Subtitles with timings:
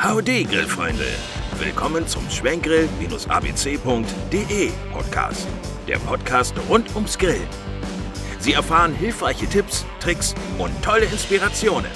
[0.00, 1.06] Howdy, Grillfreunde!
[1.58, 5.46] Willkommen zum Schwenkgrill-abc.de Podcast.
[5.86, 7.46] Der Podcast rund ums Grillen.
[8.40, 11.90] Sie erfahren hilfreiche Tipps, Tricks und tolle Inspirationen.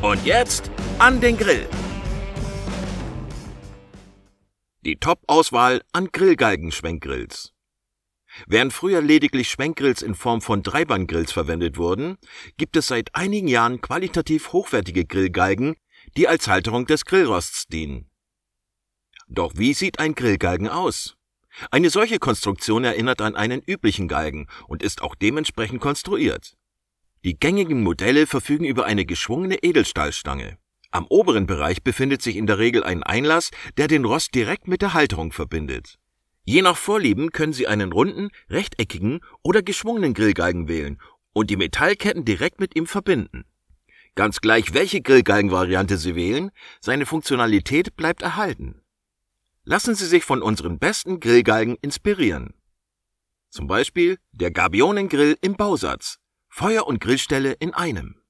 [0.00, 1.68] Und jetzt an den Grill!
[4.82, 7.52] Die Top-Auswahl an Grillgalgen-Schwenkgrills.
[8.46, 12.18] Während früher lediglich Schwenkgrills in Form von Dreibanggrills verwendet wurden,
[12.56, 15.74] gibt es seit einigen Jahren qualitativ hochwertige Grillgalgen,
[16.18, 18.10] die als Halterung des Grillrosts dienen.
[19.28, 21.16] Doch wie sieht ein Grillgalgen aus?
[21.70, 26.56] Eine solche Konstruktion erinnert an einen üblichen Galgen und ist auch dementsprechend konstruiert.
[27.22, 30.58] Die gängigen Modelle verfügen über eine geschwungene Edelstahlstange.
[30.90, 34.82] Am oberen Bereich befindet sich in der Regel ein Einlass, der den Rost direkt mit
[34.82, 36.00] der Halterung verbindet.
[36.44, 41.00] Je nach Vorlieben können Sie einen runden, rechteckigen oder geschwungenen Grillgalgen wählen
[41.32, 43.44] und die Metallketten direkt mit ihm verbinden.
[44.18, 46.50] Ganz gleich, welche Grillgalgenvariante Sie wählen,
[46.80, 48.82] seine Funktionalität bleibt erhalten.
[49.62, 52.54] Lassen Sie sich von unseren besten Grillgalgen inspirieren.
[53.48, 56.18] Zum Beispiel der Gabionengrill im Bausatz.
[56.48, 58.20] Feuer und Grillstelle in einem.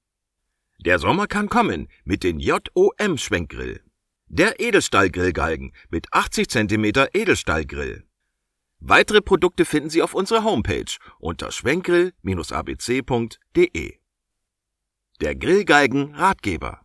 [0.77, 3.83] Der Sommer kann kommen mit den JOM Schwenkgrill.
[4.27, 8.03] Der Edelstahlgrillgalgen mit 80 cm Edelstahlgrill.
[8.77, 13.99] Weitere Produkte finden Sie auf unserer Homepage unter schwenkgrill-abc.de.
[15.21, 16.79] Der Grillgalgen Ratgeber.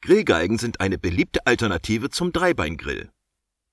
[0.00, 3.08] Grillgalgen sind eine beliebte Alternative zum Dreibeingrill.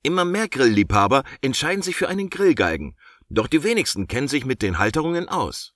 [0.04, 2.96] Immer mehr Grillliebhaber entscheiden sich für einen Grillgalgen,
[3.30, 5.74] doch die wenigsten kennen sich mit den Halterungen aus.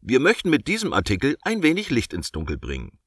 [0.00, 2.98] Wir möchten mit diesem Artikel ein wenig Licht ins Dunkel bringen.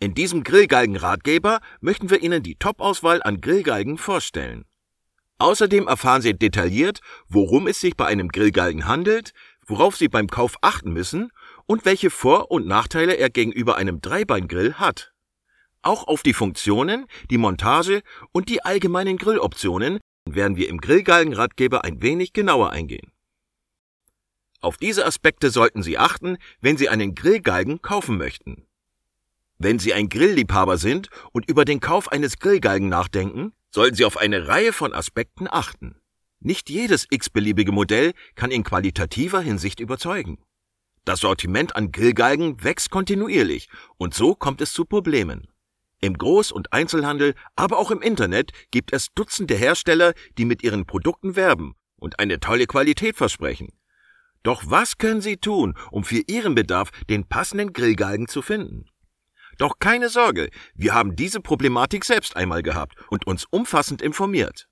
[0.00, 4.64] In diesem Grillgalgen-Ratgeber möchten wir Ihnen die Top-Auswahl an Grillgalgen vorstellen.
[5.36, 9.34] Außerdem erfahren Sie detailliert, worum es sich bei einem Grillgalgen handelt,
[9.66, 11.30] worauf Sie beim Kauf achten müssen
[11.68, 15.12] und welche Vor- und Nachteile er gegenüber einem Dreibeingrill hat.
[15.82, 18.02] Auch auf die Funktionen, die Montage
[18.32, 23.12] und die allgemeinen Grilloptionen werden wir im Grillgalgenratgeber ein wenig genauer eingehen.
[24.60, 28.66] Auf diese Aspekte sollten Sie achten, wenn Sie einen Grillgalgen kaufen möchten.
[29.58, 34.16] Wenn Sie ein Grillliebhaber sind und über den Kauf eines Grillgalgen nachdenken, sollten Sie auf
[34.16, 36.00] eine Reihe von Aspekten achten.
[36.40, 40.38] Nicht jedes x-beliebige Modell kann in qualitativer Hinsicht überzeugen.
[41.08, 45.48] Das Sortiment an Grillgalgen wächst kontinuierlich und so kommt es zu Problemen.
[46.02, 50.84] Im Groß- und Einzelhandel, aber auch im Internet gibt es Dutzende Hersteller, die mit ihren
[50.84, 53.72] Produkten werben und eine tolle Qualität versprechen.
[54.42, 58.84] Doch was können Sie tun, um für Ihren Bedarf den passenden Grillgalgen zu finden?
[59.56, 64.68] Doch keine Sorge, wir haben diese Problematik selbst einmal gehabt und uns umfassend informiert.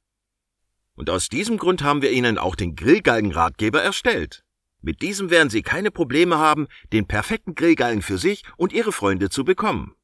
[0.96, 4.45] Und aus diesem Grund haben wir Ihnen auch den Grillgalgenratgeber erstellt.
[4.80, 9.30] Mit diesem werden Sie keine Probleme haben, den perfekten Grillgalgen für sich und Ihre Freunde
[9.30, 9.94] zu bekommen.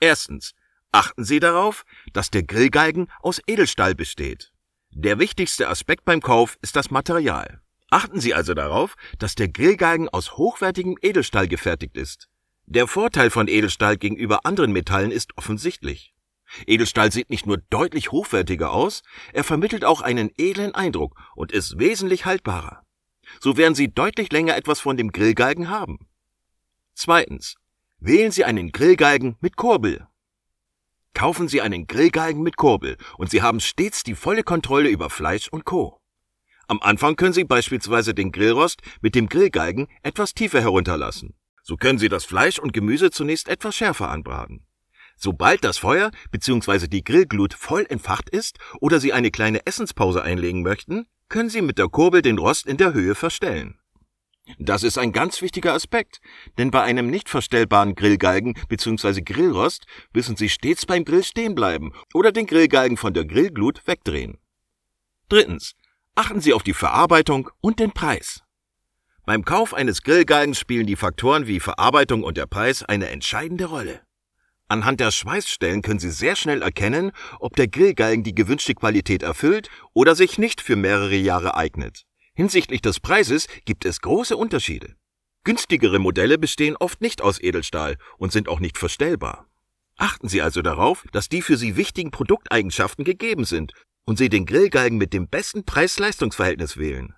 [0.00, 0.54] Erstens.
[0.92, 4.52] Achten Sie darauf, dass der Grillgalgen aus Edelstahl besteht.
[4.90, 7.60] Der wichtigste Aspekt beim Kauf ist das Material.
[7.90, 12.28] Achten Sie also darauf, dass der Grillgalgen aus hochwertigem Edelstahl gefertigt ist.
[12.66, 16.14] Der Vorteil von Edelstahl gegenüber anderen Metallen ist offensichtlich.
[16.66, 21.78] Edelstahl sieht nicht nur deutlich hochwertiger aus, er vermittelt auch einen edlen Eindruck und ist
[21.78, 22.84] wesentlich haltbarer.
[23.38, 26.08] So werden Sie deutlich länger etwas von dem Grillgalgen haben.
[26.94, 27.56] Zweitens.
[27.98, 30.06] Wählen Sie einen Grillgalgen mit Kurbel.
[31.12, 35.48] Kaufen Sie einen Grillgalgen mit Kurbel und Sie haben stets die volle Kontrolle über Fleisch
[35.48, 36.00] und Co.
[36.66, 41.34] Am Anfang können Sie beispielsweise den Grillrost mit dem Grillgalgen etwas tiefer herunterlassen.
[41.62, 44.66] So können Sie das Fleisch und Gemüse zunächst etwas schärfer anbraten.
[45.16, 46.86] Sobald das Feuer bzw.
[46.86, 51.78] die Grillglut voll entfacht ist oder Sie eine kleine Essenspause einlegen möchten, können Sie mit
[51.78, 53.78] der Kurbel den Rost in der Höhe verstellen.
[54.58, 56.20] Das ist ein ganz wichtiger Aspekt,
[56.58, 59.22] denn bei einem nicht verstellbaren Grillgalgen bzw.
[59.22, 64.38] Grillrost müssen Sie stets beim Grill stehen bleiben oder den Grillgalgen von der Grillglut wegdrehen.
[65.28, 65.74] Drittens.
[66.16, 68.42] Achten Sie auf die Verarbeitung und den Preis.
[69.24, 74.00] Beim Kauf eines Grillgalgens spielen die Faktoren wie Verarbeitung und der Preis eine entscheidende Rolle.
[74.70, 79.68] Anhand der Schweißstellen können Sie sehr schnell erkennen, ob der Grillgalgen die gewünschte Qualität erfüllt
[79.94, 82.04] oder sich nicht für mehrere Jahre eignet.
[82.34, 84.94] Hinsichtlich des Preises gibt es große Unterschiede.
[85.42, 89.48] Günstigere Modelle bestehen oft nicht aus Edelstahl und sind auch nicht verstellbar.
[89.96, 93.72] Achten Sie also darauf, dass die für Sie wichtigen Produkteigenschaften gegeben sind
[94.04, 97.16] und Sie den Grillgalgen mit dem besten Preis-Leistungs-Verhältnis wählen.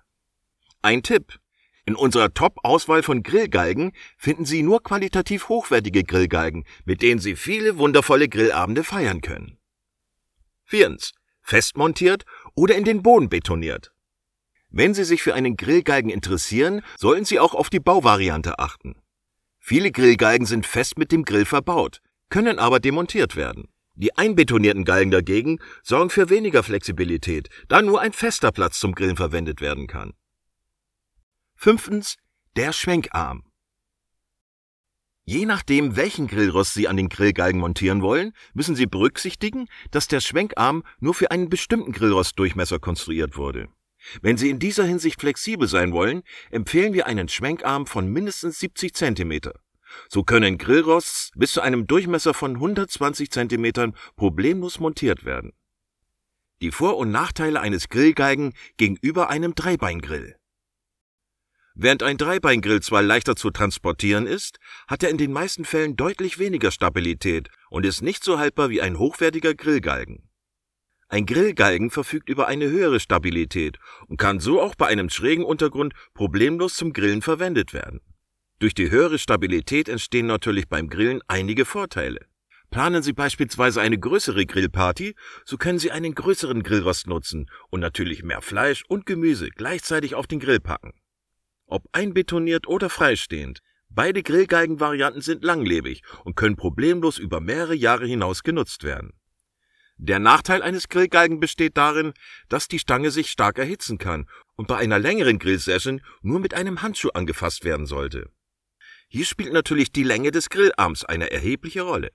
[0.81, 1.37] Ein Tipp.
[1.85, 7.77] In unserer Top-Auswahl von Grillgalgen finden Sie nur qualitativ hochwertige Grillgalgen, mit denen Sie viele
[7.77, 9.57] wundervolle Grillabende feiern können.
[10.63, 11.13] Viertens.
[11.41, 12.23] Festmontiert
[12.55, 13.91] oder in den Boden betoniert.
[14.69, 18.95] Wenn Sie sich für einen Grillgalgen interessieren, sollten Sie auch auf die Bauvariante achten.
[19.59, 23.67] Viele Grillgalgen sind fest mit dem Grill verbaut, können aber demontiert werden.
[23.95, 29.17] Die einbetonierten Galgen dagegen sorgen für weniger Flexibilität, da nur ein fester Platz zum Grillen
[29.17, 30.13] verwendet werden kann.
[31.63, 32.17] Fünftens,
[32.57, 33.45] der Schwenkarm.
[35.23, 40.19] Je nachdem, welchen Grillrost Sie an den Grillgalgen montieren wollen, müssen Sie berücksichtigen, dass der
[40.19, 43.69] Schwenkarm nur für einen bestimmten Grillrostdurchmesser konstruiert wurde.
[44.21, 48.93] Wenn Sie in dieser Hinsicht flexibel sein wollen, empfehlen wir einen Schwenkarm von mindestens 70
[48.93, 49.53] cm.
[50.09, 55.53] So können Grillrosts bis zu einem Durchmesser von 120 cm problemlos montiert werden.
[56.61, 60.35] Die Vor- und Nachteile eines Grillgalgen gegenüber einem Dreibeingrill.
[61.75, 66.37] Während ein Dreibeingrill zwar leichter zu transportieren ist, hat er in den meisten Fällen deutlich
[66.37, 70.29] weniger Stabilität und ist nicht so haltbar wie ein hochwertiger Grillgalgen.
[71.09, 73.77] Ein Grillgalgen verfügt über eine höhere Stabilität
[74.07, 78.01] und kann so auch bei einem schrägen Untergrund problemlos zum Grillen verwendet werden.
[78.59, 82.25] Durch die höhere Stabilität entstehen natürlich beim Grillen einige Vorteile.
[82.69, 85.15] Planen Sie beispielsweise eine größere Grillparty,
[85.45, 90.25] so können Sie einen größeren Grillrost nutzen und natürlich mehr Fleisch und Gemüse gleichzeitig auf
[90.25, 90.93] den Grill packen.
[91.73, 98.43] Ob einbetoniert oder freistehend, beide Grillgalgenvarianten sind langlebig und können problemlos über mehrere Jahre hinaus
[98.43, 99.13] genutzt werden.
[99.97, 102.13] Der Nachteil eines Grillgalgen besteht darin,
[102.47, 106.83] dass die Stange sich stark erhitzen kann und bei einer längeren Grillsession nur mit einem
[106.83, 108.29] Handschuh angefasst werden sollte.
[109.07, 112.11] Hier spielt natürlich die Länge des Grillarms eine erhebliche Rolle.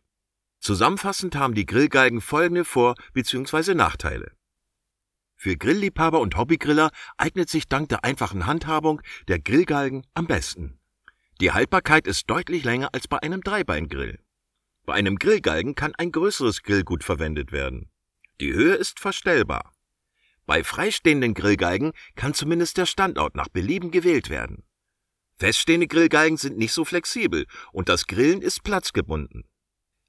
[0.61, 3.75] Zusammenfassend haben die Grillgalgen folgende Vor- bzw.
[3.75, 4.38] Nachteile.
[5.41, 10.81] Für Grillliebhaber und Hobbygriller eignet sich dank der einfachen Handhabung der Grillgalgen am besten.
[11.41, 14.19] Die Haltbarkeit ist deutlich länger als bei einem Dreibeingrill.
[14.85, 17.89] Bei einem Grillgalgen kann ein größeres Grillgut verwendet werden.
[18.41, 19.73] Die Höhe ist verstellbar.
[20.45, 24.65] Bei freistehenden Grillgalgen kann zumindest der Standort nach Belieben gewählt werden.
[25.37, 29.45] Feststehende Grillgalgen sind nicht so flexibel und das Grillen ist platzgebunden.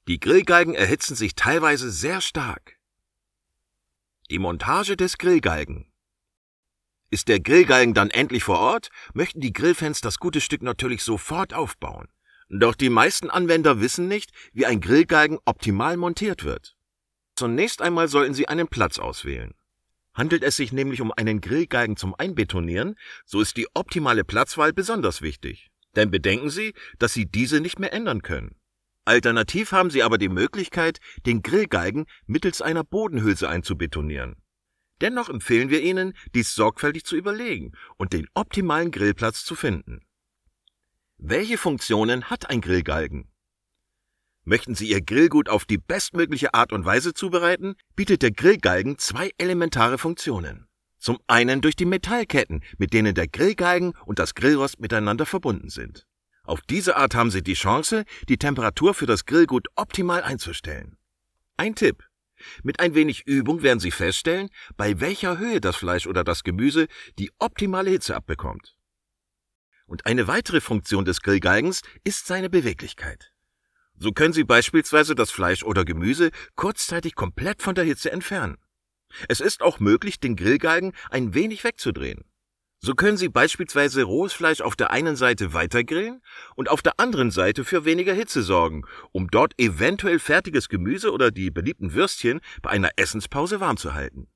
[0.08, 2.79] Die Grillgalgen erhitzen sich teilweise sehr stark.
[4.32, 5.92] Die Montage des Grillgalgen.
[7.10, 11.56] Ist der Grillgalgen dann endlich vor Ort, möchten die Grillfans das gute Stück natürlich sofort
[11.56, 12.10] aufbauen.
[12.48, 16.76] Doch die meisten Anwender wissen nicht, wie ein Grillgalgen optimal montiert wird.
[17.36, 19.56] Zunächst einmal sollten Sie einen Platz auswählen.
[20.14, 25.24] Handelt es sich nämlich um einen Grillgalgen zum Einbetonieren, so ist die optimale Platzwahl besonders
[25.24, 25.72] wichtig.
[25.96, 28.59] Denn bedenken Sie, dass Sie diese nicht mehr ändern können.
[29.06, 34.36] Alternativ haben Sie aber die Möglichkeit, den Grillgalgen mittels einer Bodenhülse einzubetonieren.
[35.02, 40.02] Dennoch empfehlen wir Ihnen, dies sorgfältig zu überlegen und den optimalen Grillplatz zu finden.
[41.18, 43.32] Welche Funktionen hat ein Grillgalgen?
[44.44, 49.32] Möchten Sie Ihr Grillgut auf die bestmögliche Art und Weise zubereiten, bietet der Grillgalgen zwei
[49.38, 50.68] elementare Funktionen.
[50.98, 56.09] Zum einen durch die Metallketten, mit denen der Grillgalgen und das Grillrost miteinander verbunden sind.
[56.50, 60.98] Auf diese Art haben Sie die Chance, die Temperatur für das Grillgut optimal einzustellen.
[61.58, 62.04] Ein Tipp.
[62.64, 66.88] Mit ein wenig Übung werden Sie feststellen, bei welcher Höhe das Fleisch oder das Gemüse
[67.20, 68.76] die optimale Hitze abbekommt.
[69.86, 73.32] Und eine weitere Funktion des Grillgalgens ist seine Beweglichkeit.
[74.00, 78.58] So können Sie beispielsweise das Fleisch oder Gemüse kurzzeitig komplett von der Hitze entfernen.
[79.28, 82.26] Es ist auch möglich, den Grillgalgen ein wenig wegzudrehen.
[82.82, 86.22] So können Sie beispielsweise rohes Fleisch auf der einen Seite weitergrillen
[86.56, 91.30] und auf der anderen Seite für weniger Hitze sorgen, um dort eventuell fertiges Gemüse oder
[91.30, 94.30] die beliebten Würstchen bei einer Essenspause warm zu halten.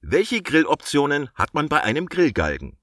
[0.00, 2.78] Welche Grilloptionen hat man bei einem Grillgalgen?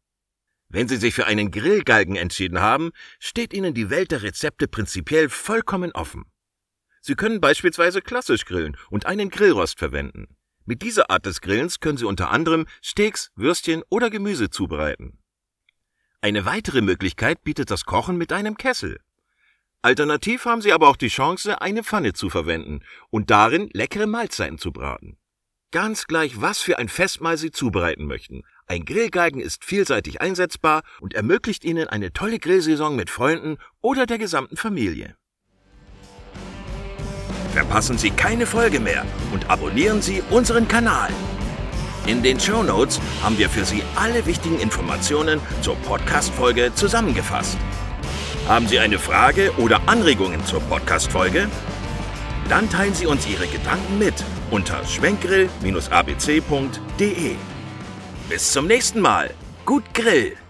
[0.69, 5.27] Wenn Sie sich für einen Grillgalgen entschieden haben, steht Ihnen die Welt der Rezepte prinzipiell
[5.27, 6.23] vollkommen offen.
[7.01, 10.37] Sie können beispielsweise klassisch grillen und einen Grillrost verwenden.
[10.65, 15.17] Mit dieser Art des Grillens können Sie unter anderem Steaks, Würstchen oder Gemüse zubereiten.
[16.21, 18.99] Eine weitere Möglichkeit bietet das Kochen mit einem Kessel.
[19.81, 24.59] Alternativ haben Sie aber auch die Chance, eine Pfanne zu verwenden und darin leckere Mahlzeiten
[24.59, 25.17] zu braten.
[25.71, 28.43] Ganz gleich, was für ein Festmahl Sie zubereiten möchten.
[28.67, 34.19] Ein Grillgalgen ist vielseitig einsetzbar und ermöglicht Ihnen eine tolle Grillsaison mit Freunden oder der
[34.19, 35.15] gesamten Familie.
[37.53, 39.03] Verpassen Sie keine Folge mehr
[39.33, 41.09] und abonnieren Sie unseren Kanal.
[42.07, 47.57] In den Show Notes haben wir für Sie alle wichtigen Informationen zur Podcast-Folge zusammengefasst.
[48.47, 51.47] Haben Sie eine Frage oder Anregungen zur Podcast-Folge?
[52.49, 54.15] Dann teilen Sie uns Ihre Gedanken mit
[54.49, 57.35] unter schwenkgrill-abc.de.
[58.29, 59.33] Bis zum nächsten Mal.
[59.65, 60.40] Gut Grill!